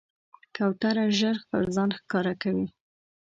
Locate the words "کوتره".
0.55-1.05